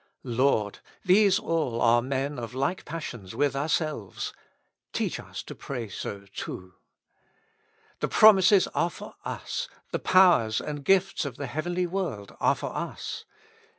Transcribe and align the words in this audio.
Lord! 0.23 0.79
these 1.05 1.37
all 1.37 1.79
are 1.79 2.01
men 2.01 2.39
of 2.39 2.55
like 2.55 2.85
passions 2.85 3.35
with 3.35 3.55
ourselves; 3.55 4.33
teach 4.93 5.19
us 5.19 5.43
to 5.43 5.53
pray 5.53 5.89
so 5.89 6.25
too. 6.33 6.73
The 7.99 8.07
promises 8.07 8.65
are 8.73 8.89
for 8.89 9.13
us, 9.23 9.67
the 9.91 9.99
powers 9.99 10.59
and 10.59 10.83
gifts 10.83 11.23
of 11.23 11.37
the 11.37 11.45
heavenly 11.45 11.85
world 11.85 12.35
are 12.39 12.55
for 12.55 12.75
us. 12.75 13.25